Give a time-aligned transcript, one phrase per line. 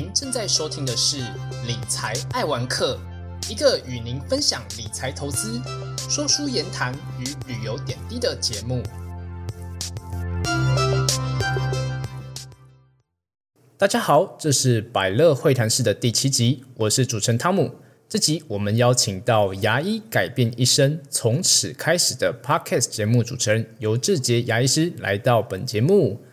[0.00, 1.18] 您正在收听的是
[1.66, 2.98] 《理财爱玩客》，
[3.52, 5.60] 一个与您分享理财投资、
[6.08, 8.82] 说书言谈与旅游点滴的节目。
[13.76, 17.74] 大家好，这是百乐会谈室的第七集，我是主持人汤姆。
[18.08, 26.24] 这集我们邀请到牙医改变一生，从此开始的 Podcast 节目主持人尤志杰牙医师来到本节目。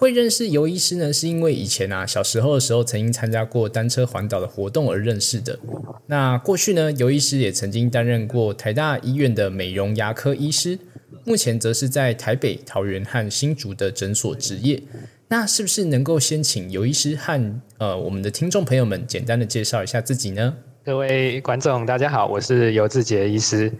[0.00, 5.58] 会认识尤医师呢，是因为以前啊小时候的时候曾经参加过单车环岛的活动而认识的。
[6.06, 10.78] 那过去呢，尤医师也曾经担任过台大医院的美容牙科医师，
[11.26, 14.82] 目前则是在台北、桃园和新竹的诊所执业。
[15.28, 20.56] 那是不是能够先请尤医师和呃我们的听众朋友们简单的介绍一下自己呢？
[20.82, 23.70] 各位观众，大家好，我是尤志杰医师。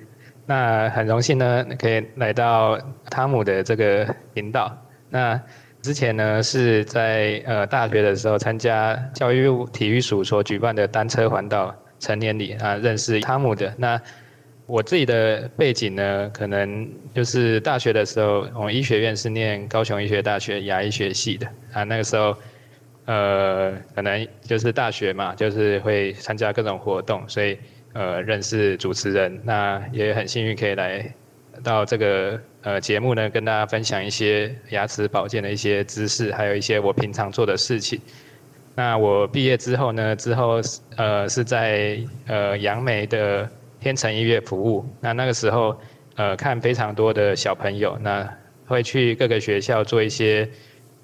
[0.44, 2.78] 那很荣幸呢，可以来到
[3.08, 4.86] 汤姆的这个频道。
[5.12, 5.40] 那
[5.82, 13.72] 之前呢是在呃大学的时候参加教育体育署所举办的单车环岛成年礼啊，认识汤姆的。
[13.76, 14.00] 那
[14.66, 22.36] 我自己的背景呢，可能就是大学的时候，我医学院是念高雄医学大学牙医学系的啊，那个时候。
[23.06, 27.58] 呃，可能就是大学嘛，就是会参加各种活动，所以
[27.92, 31.12] 呃认识主持人，那也很幸运可以来
[31.64, 38.00] 到这个呃节目呢，跟大家分享一些牙齿保健的一些知识，还有一些我平常做的事情。
[38.74, 40.60] 那我毕业之后呢，之后
[40.96, 43.48] 呃是在呃杨梅的
[43.80, 45.78] 天成医院服务，那那个时候
[46.16, 48.28] 呃看非常多的小朋友，那
[48.66, 50.48] 会去各个学校做一些。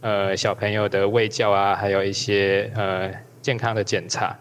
[0.02, 4.38] 呃，小朋友的喂教啊，还有一些呃健康的检查。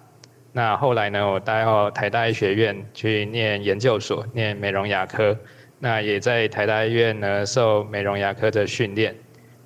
[0.52, 5.36] 那后来呢，我到台大医学院去念研究所，念美容牙科。
[5.80, 9.16] 那也在台大医院呢受美容牙科的训练。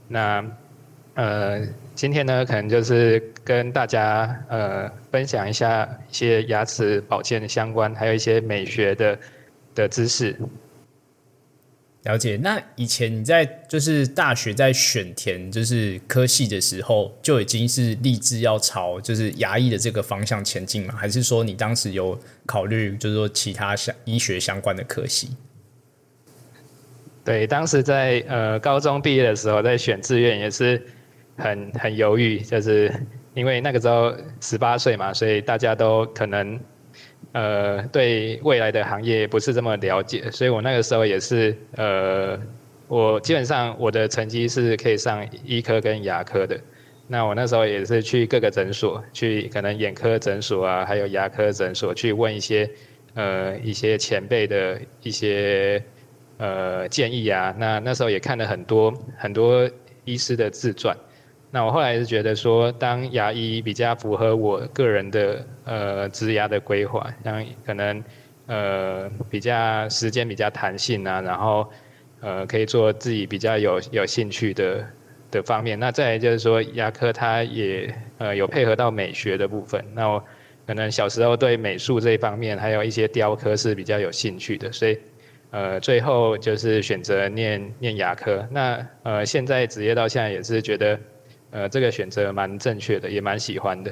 [0.07, 0.45] 那
[1.15, 9.19] 呃，今天呢，可能就是跟大家呃分享一下一些牙齿保健相关，还有一些美学的
[9.75, 10.35] 的知识。
[12.03, 20.95] 了解，那以前你在就是大学在选填就是科系的时候，就已经是立志要朝就是牙医的这个方向前进吗？
[20.95, 25.35] 还是说你当时有考虑就是说其他相医学相关的科系？
[27.23, 30.81] 对，当时在呃高中毕业的时候，在选志愿也是
[31.37, 32.93] 很很犹豫，就是
[33.33, 36.59] 因为那个时候十八岁嘛，所以大家都可能。
[37.31, 42.39] 呃，对未来的行业不是这么了解，所以我那个时候也是，呃，
[42.87, 46.59] 我基本上我的成绩是可以上医科跟牙科的。
[47.05, 52.67] 那我那时候也是去各个诊所，去可能眼科诊所啊，还有牙科诊所去问一些，
[53.13, 55.83] 呃，一些前辈的一些
[56.39, 57.55] 呃建议啊。
[57.59, 59.69] 那那时候也看了很多很多
[60.05, 60.97] 医师的自传。
[61.51, 68.03] 那我后来是觉得说，当牙医比较符合我个人的呃职牙的规划，像可能
[68.45, 71.67] 呃比较时间比较弹性啊，然后
[72.21, 74.87] 呃可以做自己比较有有兴趣的
[75.31, 75.79] 的方面。
[75.79, 79.83] 那再就是说，牙科它也呃有配合到美学的部分。
[79.95, 80.23] 那我
[80.67, 84.95] 可能小时候对美术这一方面，还有一些雕刻是比较有兴趣的，所以
[85.51, 88.47] 呃最后就是选择念念牙科。
[88.51, 90.99] 那呃现在职业到现在也是觉得。
[91.51, 93.91] 呃，这个选择蛮正确的，也蛮喜欢的。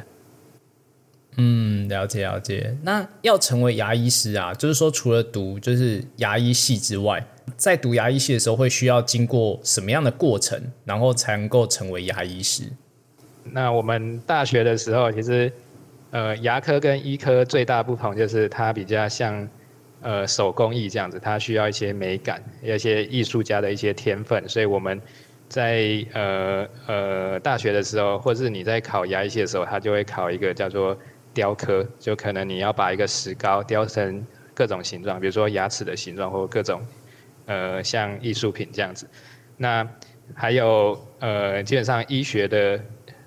[1.38, 2.78] 嗯，了解了解。
[2.84, 7.26] 那要成为牙医师啊，就是说除了读就是牙医系之外，
[7.56, 12.66] 在读牙医系的时候，会需要经过什么样的过程，然后才能够成为牙医师？
[13.44, 15.52] 那我们大学的时候，其实
[16.12, 19.50] 呃，牙科跟医科最大不同就是它比较像
[20.02, 25.02] 呃手工艺这样子，它需要一些美感，有一些艺术家的一些天分，所以我们。
[25.50, 30.94] 在呃呃大学的时候，或是你在考牙医系的时候，它就会考一个叫做
[31.34, 36.82] 雕刻，就可能你要把一个石膏雕成各种形状，比如说牙齿的形状，或各种
[37.46, 39.08] 呃像艺术品这样子。
[39.56, 39.88] 那
[40.34, 42.78] 还有呃基本上医学的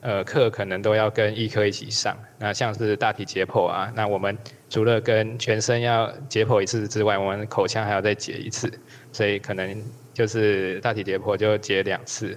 [0.01, 2.17] 呃课可能都要跟医科一起上。
[2.39, 4.37] 那像是大体解剖啊，那我们
[4.69, 8.73] 除了跟全身要解剖一次之外，我们口腔还要再解一次，
[9.13, 9.83] 所以可能。
[10.13, 12.37] 就是大体解剖就解两次，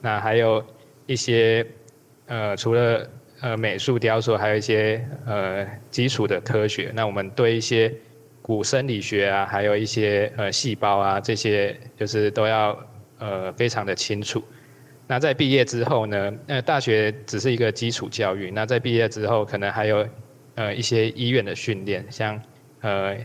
[0.00, 0.64] 那还有
[1.06, 1.64] 一些
[2.26, 3.08] 呃，除了
[3.40, 6.90] 呃美术雕塑，还有一些呃基础的科学。
[6.92, 7.94] 那我们对一些
[8.42, 12.76] 古生理学啊，还有一些呃细胞啊这些，就是都要
[13.18, 14.42] 呃非常的清楚。
[15.10, 20.06] 那在毕业之后呢，呃大学只是一个基础教育，那在毕业之后可能还有
[20.54, 22.40] 呃一些医院的训练，像
[22.82, 23.16] 呃。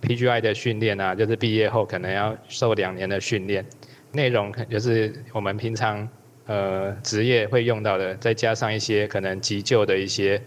[0.00, 3.66] PGI 的训练啊，就是毕业后可能要受两年的训练，
[4.12, 6.08] 内容就是我们平常
[6.46, 10.40] 呃职业会用到的，再加上一些可能急救的一些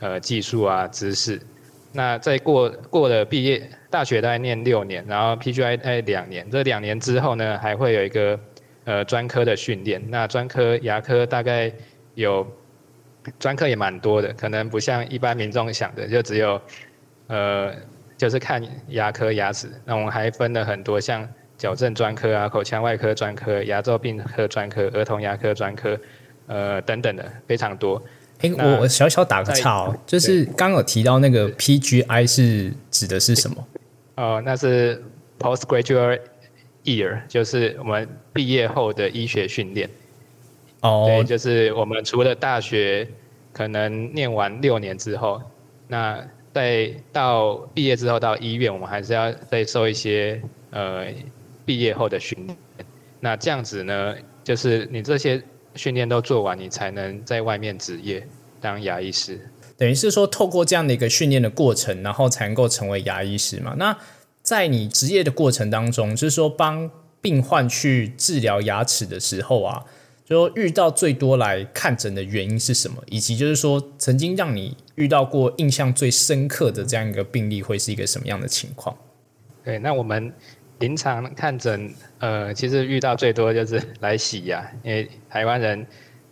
[0.00, 1.40] 呃技术啊知识。
[1.90, 8.38] 那在过过了毕业，大学大概念六年，然后 PGI 大概两年，这两年之后呢，还会有一个
[8.88, 10.02] 呃专科的训练。
[10.08, 11.70] 那专科牙科大概
[12.14, 12.46] 有
[13.38, 16.60] 专科也蛮多的，可能不像一般民众想的，就只有
[17.26, 17.70] 呃
[18.16, 19.68] 就是看牙科牙齿。
[19.84, 25.98] 那我们还分了很多，像矫正专科啊、口腔外科专科、牙周病科专科、儿童牙科专科，
[26.46, 28.02] 呃等等的非常多。
[28.40, 33.66] 哎，我我小小打个岔哦，就是刚有提到那个 PGI 是指的是什么？
[34.14, 35.02] 哦，那是
[35.38, 36.20] Postgraduate
[36.84, 39.88] Year，就是我们毕业后的医学训练。
[40.80, 43.08] 哦，对，就是我们除了大学
[43.52, 45.40] 可能念完六年之后，
[45.86, 46.22] 那
[46.52, 50.40] 在到毕业之后到医院，我们还是要再受一些
[50.70, 51.06] 呃
[51.64, 52.56] 毕业后的训练。
[53.20, 54.14] 那这样子呢，
[54.44, 55.42] 就是你这些。
[55.74, 58.26] 训练都做完，你才能在外面执业
[58.60, 59.38] 当牙医师。
[59.76, 63.76] 等于是说，透过这样的一个训练的过程，然后才能够成为牙医师嘛？
[63.78, 63.96] 那
[64.48, 66.90] 在你职业的过程当中，就是说帮
[67.20, 69.84] 病患去治疗牙齿的时候啊，
[70.24, 72.96] 就说遇到最多来看诊的原因是什么？
[73.10, 78.96] 以及就是说，曾经让你遇到过印象最深刻的这样一个病例，会是一个什么样的情况？
[79.62, 80.32] 对，那我们。
[80.78, 85.84] 临床看诊，呃，其实遇到最多就是来洗牙，因为台湾人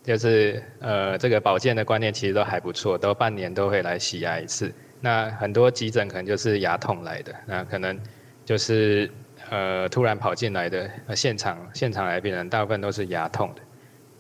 [0.05, 4.73] 就是呃，这个保健的观念其实都还不错，都半年都会来洗牙一次。
[5.01, 7.99] 那很多急诊可能就是牙痛来的，那可能
[8.45, 9.11] 就是
[9.51, 13.63] 呃突然跑进来的，呃现场现场来病人大部分都是牙痛的。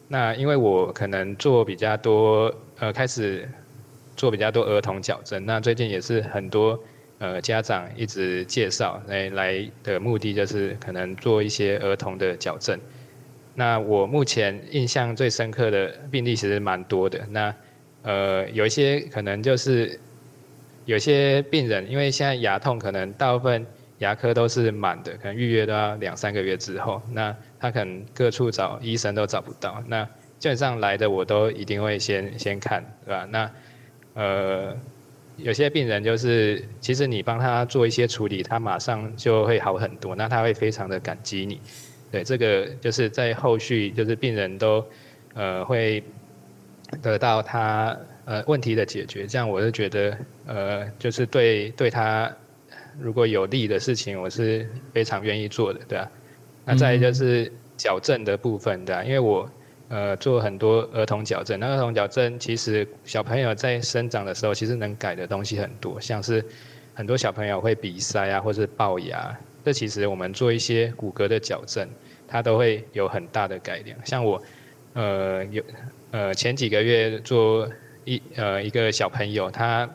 [0.08, 3.48] 那因为我可能做比较多，呃，开始
[4.16, 6.78] 做比较多儿童矫正，那最近也是很多。
[7.18, 12.78] 呃，家长一直介绍来来的目的就是可能做一些儿童的矫正。
[13.54, 17.18] 那我目前印象最深刻的病例其实蛮多的。
[17.30, 17.54] 那
[18.02, 19.98] 呃，有一些可能就是
[20.86, 23.66] 有些病人，因为现在牙痛可能大部分
[23.98, 29.82] 牙科都是满的，可能预约都要两三个月之后，那他可能各处找医生都找不到。
[29.86, 30.02] 那
[30.38, 33.28] 基本上来的我都一定会先先看，对吧？
[33.30, 33.50] 那
[34.14, 34.74] 呃。
[35.38, 41.60] 有些病人就是，其实你帮他做一些处理，他马上就会好很多，那他会非常的感激你。
[42.10, 44.82] 对，这个就是在后续，就是病人都
[45.34, 46.02] 呃会
[47.02, 47.94] 得到他
[48.26, 52.30] 呃问题的解决，这样我是觉得呃就是对对他
[53.00, 56.10] 如果有利的事情，我是非常愿意做的，对吧？
[56.66, 59.02] 那再就是矫正的部分，对吧？
[59.02, 59.50] 因为我。
[59.88, 61.60] 呃，做很多儿童矫正。
[61.60, 66.44] 那儿童矫正其实小朋友在生长的时候，其实能改的东西很多，像是
[66.92, 69.38] 很多小朋友会鼻塞啊，或是龅牙。
[69.64, 71.88] 这其实我们做一些骨骼的矫正，
[72.26, 73.96] 它都会有很大的改良。
[74.04, 74.42] 像我，
[74.94, 75.62] 呃，有
[76.10, 77.70] 呃前几个月做
[78.06, 79.86] 一呃一个小朋友，他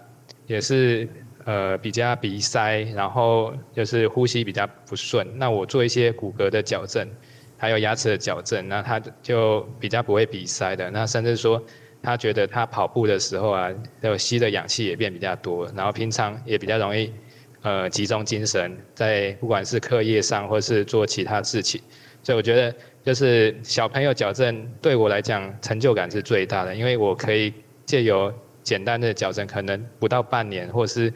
[0.45, 1.09] 也是
[1.45, 5.27] 呃比较鼻塞，然后就是呼吸比较不顺。
[5.39, 7.09] 那我做一些骨骼的矫正。
[7.57, 10.89] 还有牙齿的矫正，那他就比较不会鼻塞的。
[10.89, 11.63] 那甚至说，
[12.01, 13.69] 他觉得他跑步的时候啊，
[14.01, 17.13] 有吸的氧气也变比较多，然后平常也比较容易，
[17.61, 21.79] 呃，集中精神在不管是课业上或是做其他事情。
[22.23, 22.75] 所以我觉得，
[23.05, 27.53] 就是小朋友矫正对我来讲成就感是最大的，因为我可以
[27.91, 28.33] 借由
[28.63, 31.13] 简单的矫正，可能不到半年或是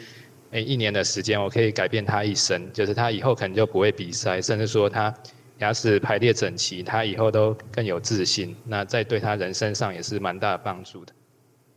[0.52, 5.14] 诶一年的时间，我可以改变他一生，就是他以后可能就不会鼻塞，甚至说他。
[5.60, 11.14] 牙齿排列整齐，他以后都更有自信，那在对他人生上也是蛮大的帮助的。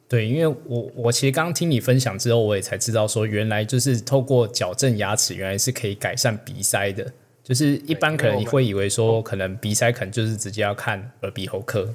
[0.08, 7.06] 对，因为我我其实刚听你分享之后，我也才知道说，原来就是透过矫正牙齿，原来是可以改善鼻塞的。
[7.44, 11.88] 就是一般可能你会以为说，可能鼻塞可能就是直接要看耳鼻喉科。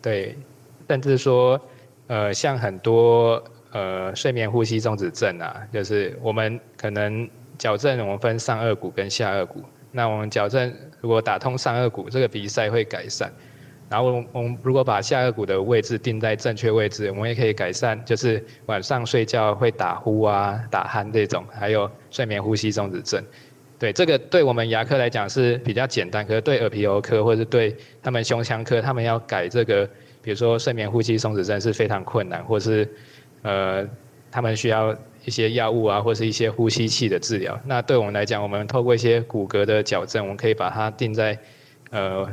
[0.00, 0.34] 对，
[0.90, 1.60] 甚至说，
[2.08, 9.62] 呃，像很多呃睡眠呼吸中止症啊，就是我们可能矫正，我们分上颚骨跟下颚骨。
[9.92, 13.32] 那我们矫正，如果打通上颚骨，这个鼻塞会改善。
[13.88, 23.24] 然后我们如果把下颚骨的位置定在正确位置，我们也可以改善，就是晚上睡觉会打呼啊、打鼾这种，还有睡眠呼吸中止症。
[23.78, 29.88] 对，这个对我们牙科来讲是比较简单，可是对耳鼻喉科或者是对他们胸腔科，他们要改这个，
[30.22, 32.88] 比如说睡眠呼吸松止症是非常困难，或是
[33.42, 33.86] 呃，
[34.30, 34.96] 他们需要。
[35.22, 37.60] 一些药物啊，或是一些呼吸器的治疗。
[37.66, 41.38] 那对我们来讲，我们透过一些骨骼的矫正，我们可以把它定在
[41.90, 42.26] 呃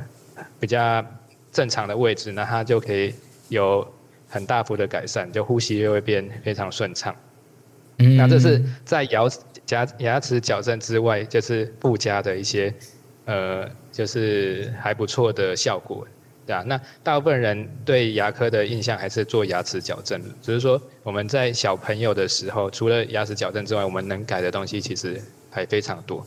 [0.57, 1.05] 比较
[1.51, 3.13] 正常的位置，那它就可以
[3.49, 3.85] 有
[4.29, 7.13] 很大幅的改善，就呼吸就会变非常顺畅。
[7.97, 9.23] 嗯那这是在牙
[9.71, 12.73] 牙牙齿矫正之外，就是附加的一些
[13.25, 16.07] 呃，就是还不错的效果。
[16.47, 26.25] 对啊，那大部分人对牙科的印象还是做牙齿矫正，只是说我们在小朋友的时候，除了牙齿矫正之外，我们能改的东西其实还非常多。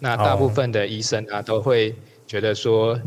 [0.00, 1.94] 那大部分的医生啊，都会
[2.26, 2.98] 觉得说，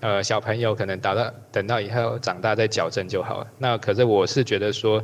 [0.00, 3.46] 呃，小朋友可能打到等到以后长大再矫正就好了。
[3.56, 5.02] 那可是我是觉得说，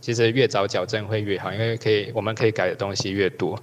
[0.00, 3.62] 其实越早矫正会越好，因为可以我们可以改的东西越多，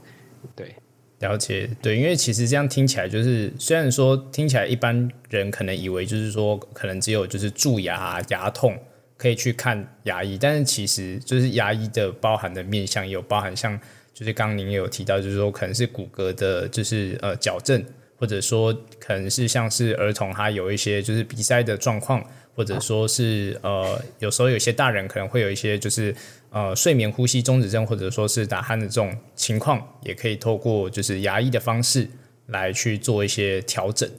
[0.55, 0.75] 对。
[1.23, 8.77] 了解，对，因为其实这样听起来就是，虽然说听起来一般人可能以为就是说，可能只有就是蛀牙、牙痛
[9.15, 13.79] 可以去看牙医，但是其实就是牙医的包含的面向也有包含，像
[14.13, 17.83] 就是刚刚您也有提到，就是说可能是骨骼的，就是呃矫正，
[18.17, 22.23] 或者说可能是像是儿童他有一些就是鼻塞的状况。
[22.55, 26.15] 或者说是呃，有时候有些大人可能会有一些就是
[26.51, 32.07] 呃睡眠呼吸中止症，或者说是打鼾的这种情况，也可以透过就是牙医的方式
[32.47, 34.09] 来去做一些调整。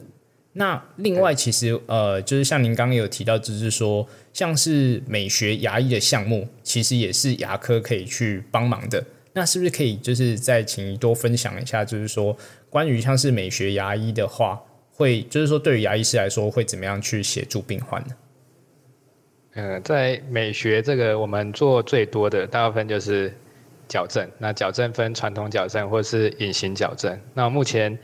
[0.57, 9.03] 那另外其实呃，就是像您刚刚有提到，就是说像是美学牙医的项目，其实也是牙科可以去帮忙的。
[9.33, 12.37] 那是不是可以就是再请你多分享一下，就是说
[12.69, 14.61] 关于像是美学牙医的话，
[14.93, 18.15] 会就是说对于牙医师来说会怎么样去协助病患呢？
[19.55, 23.33] 嗯，在美学这个，我们做最多的大部分就是
[23.87, 24.29] 矫正。
[24.37, 27.17] 那矫正分传统矫正或是隐形矫正。
[27.33, 27.97] 那目前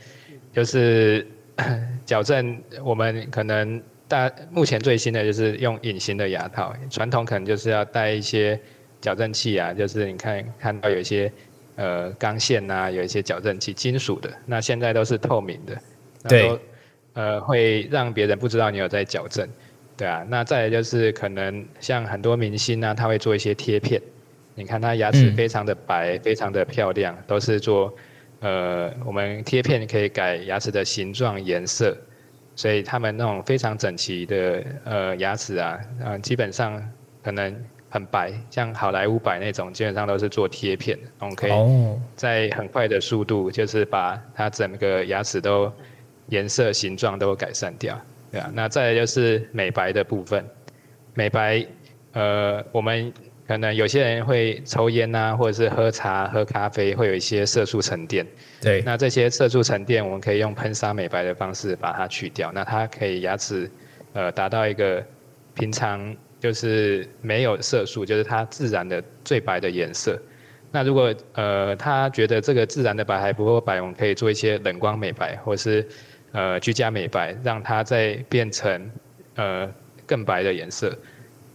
[0.50, 1.26] 就是
[2.06, 6.74] 矫正，我们可能大目前最新的就是用隐形的牙套。
[6.90, 8.58] 传统可能就是要带一些
[9.02, 11.30] 矫正器啊，就是你看看到有一些
[11.76, 14.32] 呃钢线呐，有一些矫正器，金属的。
[14.46, 15.78] 那现在都是透明的，
[16.26, 16.58] 对，
[17.12, 19.46] 呃，会让别人不知道你有在矫正。
[19.96, 24.00] 对啊，那再来就是可能像很多明星呢，他会做一些贴片，
[24.54, 27.92] 你看他牙齿非常的白，非常的漂亮，都是做
[28.40, 31.96] 呃我们贴片可以改牙齿的形状颜色，
[32.56, 36.82] 所以他们那种非常整齐的呃牙齿啊，嗯基本上
[37.22, 37.54] 可能
[37.88, 41.52] 很白，像好莱坞白那种，基本上都是做贴片，我们可以
[42.16, 45.70] 在很快的速度，就是把它整个牙齿都
[46.28, 48.00] 颜色形状都改善掉。
[48.32, 50.42] 对啊，那再来就是美白的部分。
[51.12, 51.64] 美白，
[52.12, 53.12] 呃，我们
[53.46, 58.26] 可能有些人会抽烟啊，或者是喝茶、喝咖啡，会有一些色素沉淀。
[58.62, 62.50] 对，那这些色素沉淀，我们可以用喷砂美白的方式把它去掉。
[62.54, 63.70] 那它可以牙齿，
[64.14, 65.04] 呃，达到一个
[65.52, 70.18] 平常就是没有色素，就是它自然的最白的颜色。
[70.70, 75.86] 那如果呃他觉得这个自然的白还不够白，我们可以做一些冷光美白，或是。
[76.32, 78.90] 呃，居家美白，让它再变成
[79.36, 79.70] 呃
[80.06, 80.96] 更白的颜色。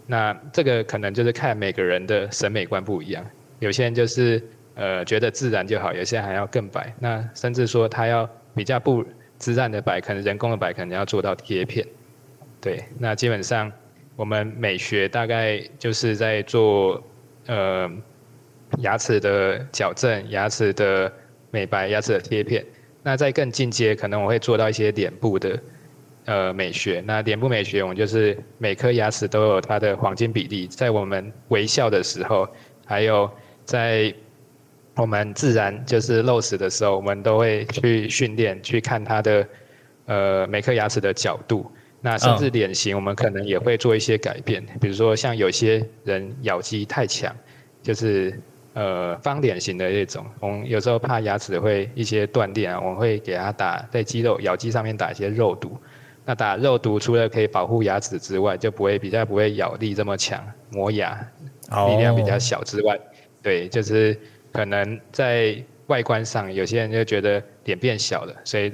[0.05, 3.25] 那这个可能就是看每个人的审美观不一样。
[3.59, 4.41] 有些人就是
[4.75, 6.93] 呃觉得自然就好，有些人还要更白。
[6.99, 9.03] 那甚至说他要比较不
[9.37, 11.85] 自然的白，可能人工的白可能要做到贴片。
[12.61, 13.71] 对，那基本上
[14.15, 17.03] 我们美学大概就是在做
[17.47, 17.91] 呃
[18.77, 21.11] 牙齿的矫正、牙齿的
[21.51, 22.63] 美白、牙齿的贴片。
[23.07, 25.57] 那在更进阶，可能我会做到一些脸部的
[26.25, 27.01] 呃美学。
[27.07, 32.45] 那脸部美学，我们就是每颗牙齿都有它的黄金比例，在我们微笑的时候，
[32.85, 33.31] 还有
[33.63, 34.13] 在
[34.97, 39.47] 我们自然就是露齿的时候，我们都会去训练，去看它的
[40.07, 41.71] 呃每颗牙齿的角度。
[42.01, 47.33] 那甚至脸型，我们可能也会做一些改变，比如说像有些人咬肌太强，
[47.81, 48.37] 就是。
[48.77, 55.75] 呃，方脸型的那种，我们有时候怕牙齿会一些断裂啊，我们会给它打在肌肉咬肌上面打一些肉毒。
[56.23, 61.19] 那打肉毒除了可以保护牙齿之外，就不会比较不会咬力这么强，磨牙
[61.87, 62.95] 力量比较小之外，
[63.41, 64.15] 对，就是
[64.51, 65.57] 可能在
[65.87, 68.71] 外观上，有些人就觉得脸变小了，所以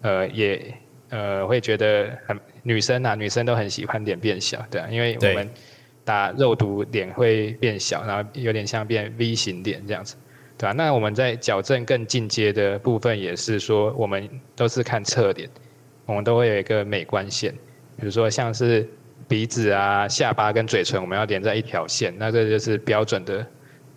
[0.00, 0.74] 呃也
[1.10, 5.48] 呃会觉得很女生啊，女生都很喜欢脸变小，对，因为我们。
[6.04, 10.16] 打肉毒脸会变小，然后有点像变 V 型脸这样子，
[10.58, 10.72] 对吧？
[10.72, 15.48] 那我们在矫正更进阶的部分也是说，我们都是看侧脸，
[16.04, 17.52] 我们都会有一个美观线，
[17.96, 18.86] 比如说像是
[19.26, 23.46] 鼻子啊、下巴跟嘴唇，我们要连在一条线，那这就是标准的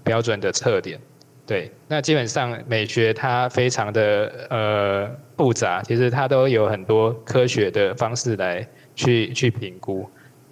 [0.04, 0.98] 标准的侧脸。
[1.46, 10.10] 对，那基本上美学它非常的呃复杂，其实它都有很多科学的方式来去去评估，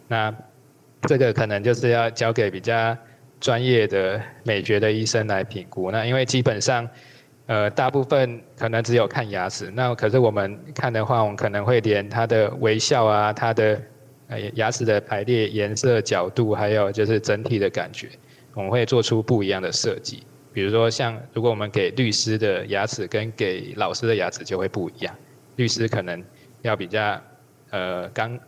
[0.10, 0.36] 那。
[1.08, 2.98] 这个可能就是要交给比较
[3.40, 5.92] 专业的美学的医生来评估。
[5.92, 6.88] 那因为基本上，
[7.46, 9.72] 呃，大部分可能只有看牙齿。
[9.76, 13.82] 那可是我们看的话，我们可能会连他的微笑啊，他的
[14.28, 18.10] 呃牙齿的排列颜色、角度，还有就是整体的感觉，
[18.54, 20.24] 我们会做出不一样的设计。
[20.52, 25.14] 比如说，像如果我们给律师的牙齿跟给老师的牙齿就会不一样。
[25.58, 26.24] 律师可能
[26.62, 27.22] 要比较
[27.70, 28.40] 呃刚。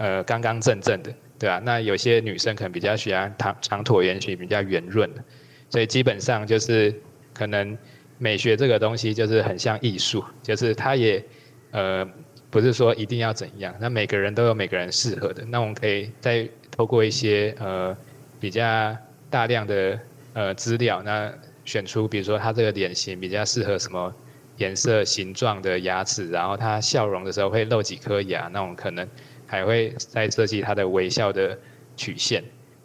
[0.00, 1.60] 呃刚刚正正的，对吧？
[1.64, 5.22] 那有些女生可能比较喜欢长长椭圆形，比较圆润的，
[5.70, 6.94] 所以基本上就是
[7.32, 7.76] 可能
[8.18, 11.24] 美学这个东西就是很像艺术，就是它也
[11.70, 12.08] 呃
[12.50, 17.96] 不是说一定要怎样，那每个人都有每个人适合的，那我们可以再透过一些呃
[18.40, 18.96] 比较
[19.30, 19.98] 大量的
[20.32, 21.32] 呃资料，那
[21.64, 24.14] 选出比如说他这个脸型比较适合什么。
[24.58, 29.08] 颜色、形状的牙齿，然后他笑容的时候会露几颗牙，那种可能
[29.48, 31.58] 还会再设计他的微笑的
[31.96, 32.44] 曲线。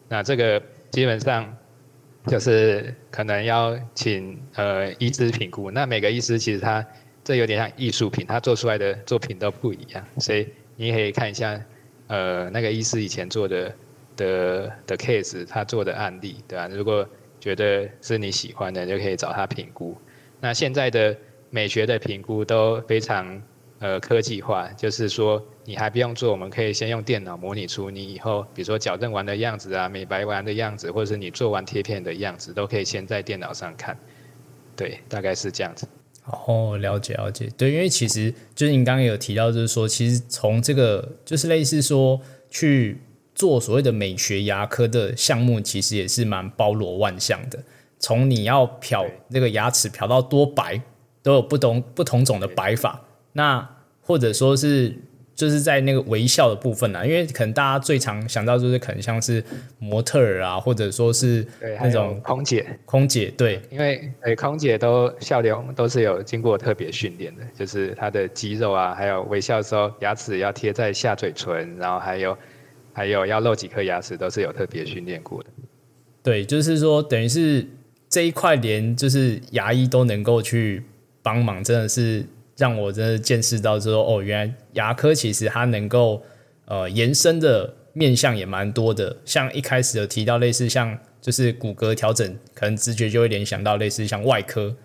[0.09, 1.55] 那这个基本上
[2.25, 5.69] 就是可能要请呃医师评估。
[5.69, 6.83] 那每个医师其实他
[7.23, 11.63] 这有点像艺术品，他做出来的作品都不一样，所以你可以看一下
[12.07, 13.75] 呃那个医师以前做的
[14.15, 16.67] 的的 case，他做的案例，对吧？
[16.67, 17.07] 如果
[17.39, 19.95] 觉得是你喜欢的，就可以找他评估。
[20.39, 21.15] 那现在的。
[21.55, 23.39] 美学的评估都非常
[23.83, 33.97] 呃科技化，就是说你还不用做，我们可以先用电脑模拟出你以后，比如说矫正完的样子啊，美白完的样子，或者是你做完贴片的样子，都可以先在电脑上看。
[34.73, 35.85] 对，大概是这样子。
[36.23, 37.49] 哦，了解了解。
[37.57, 42.17] 对，因为其实就是你刚刚有提到，就是说其实从这个就是类似说
[42.49, 43.01] 去
[43.35, 47.59] 做所谓的美学牙科的项目，其实也是蛮包罗万象的。
[47.99, 50.79] 从你要漂那个牙齿漂到多白。
[51.21, 53.72] 都有不同不同种的白法，那
[54.03, 54.93] 或者说是
[55.33, 57.05] 就是在那个微笑的部分啊？
[57.05, 59.43] 因为可能大家最常想到就是可能像是
[59.79, 61.45] 模特儿啊，或者说是
[61.79, 72.37] 那种空姐，空姐对，因为诶空姐都笑容都是有经过特别训练的，就是她的肌肉啊，还有微笑的时候牙齿要贴在下嘴唇，然后还有
[72.91, 75.49] 还有要露几颗牙齿都是有特别训练过的。
[76.21, 77.65] 对，就是说等于是
[78.07, 80.83] 这一块连就是牙医都能够去。
[81.25, 82.21] 帮忙真的是
[82.57, 86.23] 让我真的见识到，就说哦，原来牙科其实它能够
[86.65, 89.15] 呃延伸的面向也蛮多的。
[89.25, 94.75] 像一开始有提到类似像就是骨骼调整，可能直觉就会联想到类似像外科。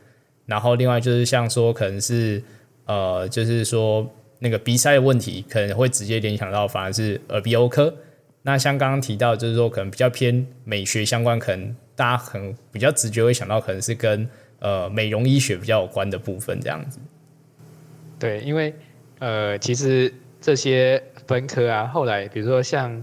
[0.47, 2.43] 然后另外就是像说可能是
[2.87, 7.95] 呃就是说那个鼻塞的问题，可能会直接联想到反而是耳鼻喉科。
[8.43, 14.29] 那像刚刚提到就是说可能比较偏美学相关，可能大家可能比较直觉会想到可能是跟。
[14.61, 16.99] 呃，美容医学比较有关的部分，这样子。
[18.19, 18.75] 对，因为
[19.19, 23.03] 呃，其实这些分科啊，后来比如说像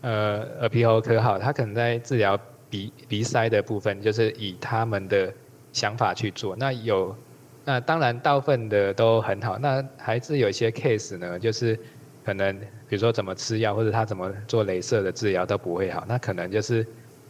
[0.00, 2.38] 呃耳鼻喉科好，他可能在治疗
[2.70, 5.32] 鼻鼻塞的部分，就是以他们的
[5.72, 6.54] 想法去做。
[6.56, 7.16] 那有
[7.64, 11.78] 那当然大部分的都很好，那还是有一些 case 呢，就是
[12.24, 12.56] 可能
[12.88, 16.86] 比如说怎么吃药或者他怎么做镭射的治疗都不会好，那可能就是。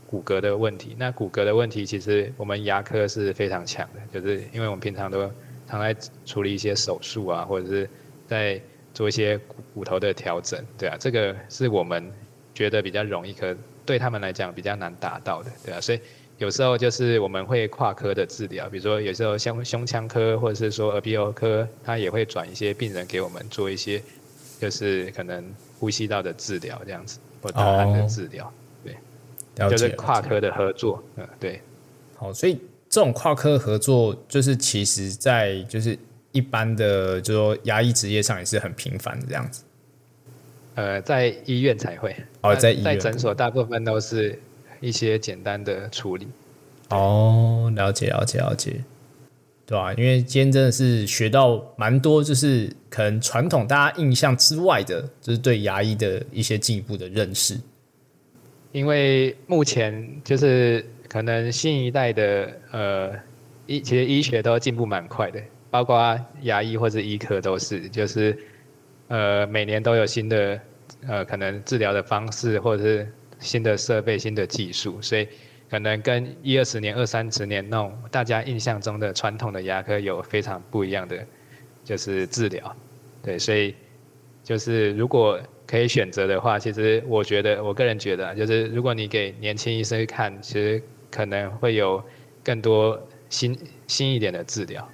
[0.07, 5.29] 骨骼的问题，那骨骼的问题，其实我们牙科是非常强的，就是因为我们平常都
[5.67, 7.89] 常在处理一些手术啊，或者是
[8.27, 8.61] 在
[8.93, 12.11] 做一些骨骨头的调整，对啊，这个是我们
[12.55, 16.01] 觉得比较容易，可对他们来讲比较难达到的，对啊，所以
[16.39, 24.03] 有时候就是我们会跨科的治疗，比如说有时候像胸腔科或者是说耳鼻喉科，他也会转一些病人给我们做一些，
[24.61, 25.45] 就是可能
[25.79, 28.53] 呼吸道的治疗这样子，或大汗的治疗。
[29.57, 31.61] 对就是跨科的合作，嗯，对，
[32.17, 32.59] 好，所以
[32.95, 35.99] 这种跨科合作，就是其实在就是
[36.31, 39.65] 一般的，就说牙医职业上也是很频繁的这样子。
[40.77, 44.41] 呃，在医院才会，哦，在在诊所大部分都是
[44.81, 46.29] 一些简单的处理。
[46.91, 48.85] 哦，了解了解了解，
[49.67, 49.93] 对吧？
[49.95, 57.59] 因为今天真的是学到蛮多，就是可能传统大家印象之外的，就是对牙医的一些进一步的认识。
[58.71, 63.13] 因为目前就是可能新一代的呃
[63.69, 68.37] 医，其实医学都进步蛮快的，包括牙医或者医科都是，就是
[69.07, 70.61] 呃每年都有新的
[71.07, 75.29] 呃可能治疗的方式，或者是新的设备、新的技术，所以
[75.71, 81.17] 可能跟一二十年、二三十年那种大家印象中的传统的牙科有非常不一样的
[81.85, 82.77] 就是治疗，
[83.23, 83.73] 对，所以
[84.43, 85.41] 就是如果。
[85.67, 90.81] 可以选择的话，其实我觉得，我个人觉得，就是如果你给年轻医生看，其实
[91.15, 92.03] 可能会有
[92.43, 94.89] 更多新新一点的治疗。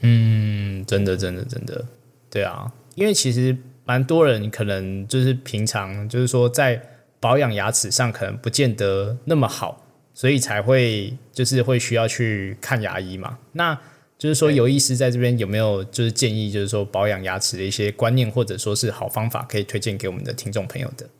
[0.00, 1.84] 嗯，真的，真的，真的，
[2.30, 6.80] 对啊，因为其实蛮多人可能就是平常就是说在
[7.20, 9.84] 保养牙齿上可能不见得那么好，
[10.14, 13.38] 所以才会就是会需要去看牙医嘛。
[13.52, 13.78] 那
[14.18, 21.10] 就是说，有医师在这边有没有就是建议，就是说保养牙齿的一些观念，或者说是好方法，可以推荐给我们的听众朋友的？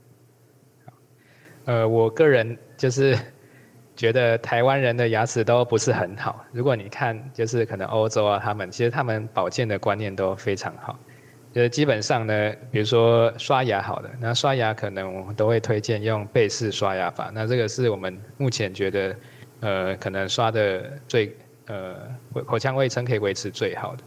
[1.65, 3.19] 呃，我个人就是
[4.03, 6.45] 觉得台湾人的牙齿都不是很好。
[6.51, 10.99] 如果你看，就是可能欧洲啊，他们其实他们保健的观念都非常好。
[11.55, 17.31] 呃，基本上呢，比如说刷牙好的，那刷牙可能我们都会推荐用背式刷牙法。
[17.33, 19.17] 那这个是我们目前觉得，
[19.61, 21.37] 呃，可能刷的最
[21.67, 21.95] 呃
[22.45, 24.03] 口腔卫生可以维持最好的。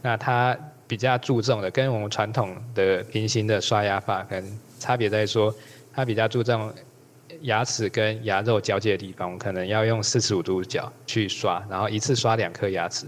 [0.00, 5.52] 那它比较注重的，跟我们传统的平行的刷牙法，可能差别在说，
[5.92, 6.72] 它比较注重
[7.40, 13.06] 牙齿跟牙肉交界的地方，我可能要用四十五度角去刷，然后一次刷两颗牙齿。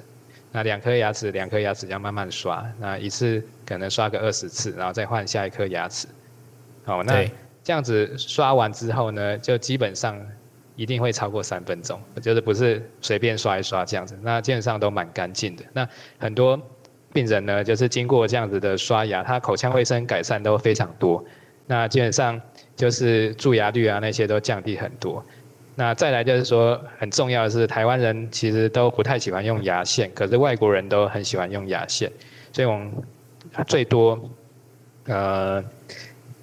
[0.50, 6.06] 那两颗牙齿，两颗牙齿这样慢慢刷，那一次可能刷个二十次，然后再换下一颗牙齿。
[6.84, 7.24] 好，那
[7.62, 10.16] 这样子刷完之后呢，就基本上
[10.76, 15.64] 一定会超过三分钟，就是不是随便刷一刷这样子，那基本上都蛮干净的。
[15.72, 16.56] 那很多
[17.12, 21.24] 病人呢，就是经过这样子的刷牙，他口腔卫生改善都非常多，
[21.66, 22.40] 那基本上
[22.76, 25.24] 就是蛀牙率啊那些都降低很多。
[25.76, 32.08] 那再来就是说，很重要的是，台湾人其实都不太喜欢用牙线，可是外国人都很喜欢用牙线，
[32.52, 32.92] 所以我们
[33.66, 34.30] 最多，
[35.06, 35.64] 呃，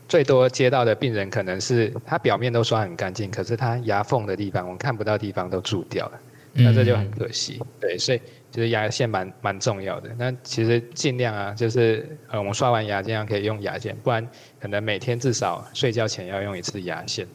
[0.09, 6.19] 最多接到的病人可能是他表面都刷很干净，可是他牙缝的地方，我们看不到地方都蛀掉了，
[6.51, 7.61] 那这就很可惜。
[7.79, 10.09] 对，所以其实牙线蛮蛮重要的。
[10.17, 14.27] 那其实尽量啊，就是呃，我们刷完牙尽量可以用牙线，不然
[14.59, 17.25] 可能每天至少睡觉前要用一次牙线。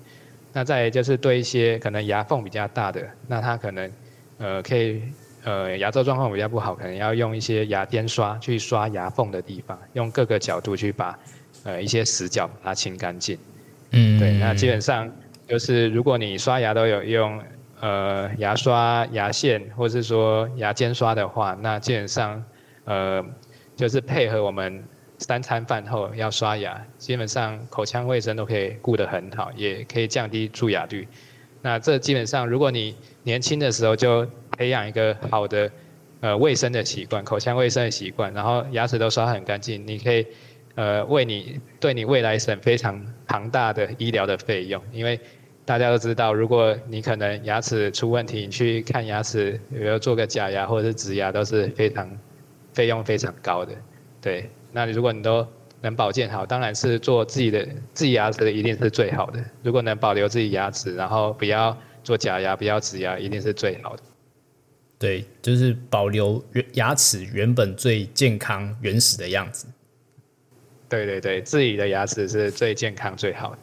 [0.52, 3.90] 那再就是对一些可能牙缝比较大的，那它可能
[4.38, 5.02] 呃可以
[5.44, 11.18] 呃牙周状况比较不好，可能要用一些牙边刷去刷牙缝的地方，用各个角度去把
[11.64, 13.38] 呃一些死角把它清干净。
[13.90, 14.33] 嗯，对。
[14.38, 15.11] 那基本上
[15.46, 17.42] 就是如果你刷牙都有用
[17.80, 22.44] 呃牙刷、牙线或是说牙尖刷的话，那基本上
[22.84, 23.24] 呃
[23.74, 24.84] 就是配合我们。
[25.18, 31.08] 三餐饭后要刷牙，基本上口腔卫生都可以顾得很好，也可以降低蛀牙率。
[31.62, 34.26] 那这基本上，如果你年轻的时候就
[34.58, 35.70] 培养一个好的
[36.20, 40.26] 呃卫生的习惯，口腔卫生的习惯，然后牙齿都刷很干净，你可以
[40.74, 44.82] 呃为你对你未来省非常庞大的医疗的费用。
[44.92, 45.18] 因为
[45.66, 52.09] 大家都知道，如果你可能牙齿出问题，你去看牙齿，比如做个假牙或者是植牙，都是非常
[52.72, 53.72] 费用非常高的，
[54.20, 54.48] 对。
[54.70, 55.44] 那如果你都
[55.81, 59.44] 能保健好，当然是做自己的自己牙齿的一定是最好的。
[59.64, 64.02] 如果能保留自己牙齿，然后不要做假牙、不要植牙，一定是最好的。
[65.00, 69.66] 对，就是保留原牙齿原本最健康、原始的样子。
[70.88, 73.59] 对对对，自己的牙齿是最健康、最好的。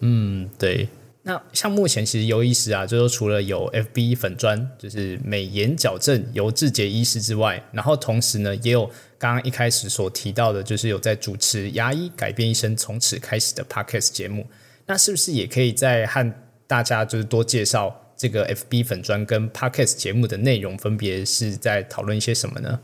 [0.00, 0.86] 嗯，对。
[1.28, 8.86] 那像目前其实尤医师啊，就是除了有 FB 粉砖，就是美颜矫正尤志杰医师之外，然后同时呢，也有
[9.18, 14.46] 刚刚一开始所提到的，就是有在主持牙医改变一生从此开始的 Podcast 节目。
[14.86, 16.34] 那是不是也可以再和
[16.66, 22.80] 大家就是多介绍这个 FB 粉砖跟 Podcast 节目的内容，分别是在讨论一些什么呢？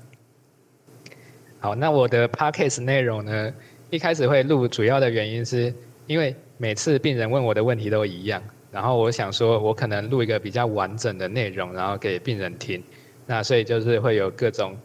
[1.61, 3.51] 好，那我的 Podcast 内容呢，
[3.89, 5.75] 一开始会录，主要的原因是
[6.07, 6.37] 因为。
[6.57, 12.83] 每次病人问我的问题都一样，然后我想说，我可能录一个比较完整的内容，然后给病人听。
[13.27, 14.77] 那所以就是会有各种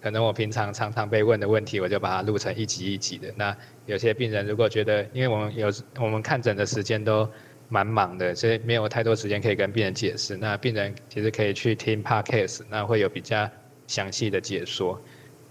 [0.00, 3.32] 可能我平常常常被问的问题，我就把它录成一集一集的。
[3.36, 7.28] 那有些病人如果觉得，因为我们有我们看诊的时间都
[7.68, 10.36] 蛮忙的，所以没有太多时间可以跟病人解释。
[10.36, 13.48] 那病人其实可以去听 podcast，那会有比较
[13.86, 14.98] 详细的解说。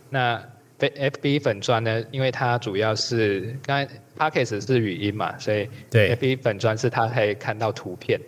[0.10, 0.42] 那
[0.80, 8.20] F B 粉砖呢，因为它主要是刚才 Podcast 是语音嘛，所以对 F B 粉砖是它可以看到图片。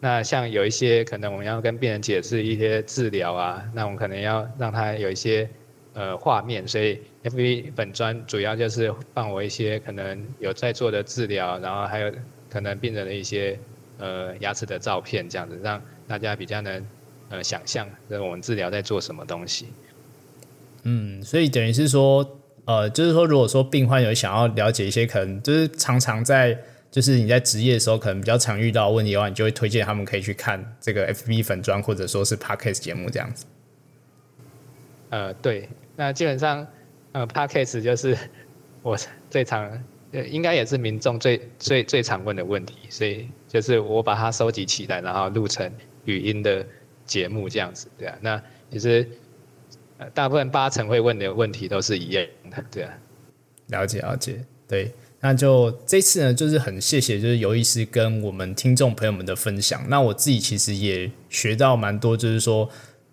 [0.00, 5.48] 那像有一些可能我们要跟病人解释一些治疗啊，那我们可能要让他有一些
[5.94, 12.12] 呃画面，所以 F B 粉砖主要就是放我一些可能有在做的治疗，然后还有
[12.50, 13.58] 可能病人的一些
[13.98, 16.86] 呃牙齿的照片，这样子让大家比较能
[17.30, 19.68] 呃想象，就是我们治疗在做什么东西。
[20.84, 26.56] 嗯，所以等于是说，呃，就是说，如果说病患有想要了解一些可能就是常常在
[26.90, 33.46] 就是你在职业的时候可能比较常遇到问题的话，你就会推荐他们可以去看这个 FB 粉砖或者说是 Podcast 节目这样子。
[35.08, 36.66] 呃，对，那基本上
[37.12, 38.16] 呃 Podcast 就是
[38.82, 38.96] 我
[39.30, 45.72] 最常，应该也是民众最最最常问的问题，所以就是我把它收集起来，然后录成
[46.04, 46.64] 语音的
[47.06, 49.08] 节目这样子，对啊，那其实。
[50.12, 52.92] 大部分八成会问的问题都是一样的，对啊，
[53.68, 59.82] 了解了解，对，那就这次呢，就是很谢谢，就是尤医师跟我们听众朋友们的分享。
[59.88, 62.68] 那我自己其实也学到蛮多，就是说，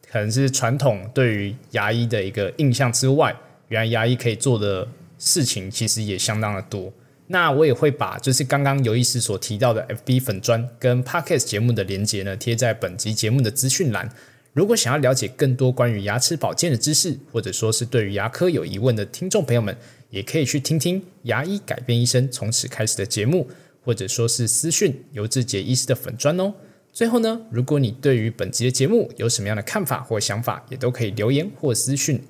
[0.10, 3.34] 可能是传统对于牙医的一个印象之外，
[3.70, 6.91] 原来牙医可以做的事情其实也相当的多。
[7.28, 14.10] 那我也会把就是刚刚尤医师所提到的 FB 粉砖跟 Podcast 节目的连接呢，贴在本集节目的资讯栏。
[14.53, 19.75] 如果想要了解更多关于牙齿保健的知识，或者说是对于牙科有疑问的听众朋友们，
[20.09, 23.47] 也可以去听听牙医改变医生从此开始的节目，
[23.81, 26.53] 或者说是私讯尤志杰医师的粉砖哦。
[26.91, 32.21] 最后呢，如果你对于本集的节目有什么样的看法或想法，也都可以留言或私讯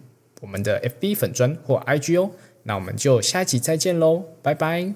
[0.42, 2.30] 我们的 FB 粉砖或 IG 哦。
[2.62, 4.94] 那我们就下一集再见喽，拜拜。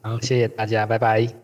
[0.00, 1.43] 好，谢谢大家，拜拜。